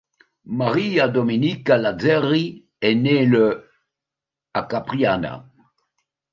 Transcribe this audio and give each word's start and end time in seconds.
Maria 0.47 1.07
Domenica 1.07 1.77
Lazzeri 1.77 2.65
est 2.81 2.95
née 2.95 3.27
le 3.27 3.69
à 4.51 4.63
Capriana. 4.63 5.47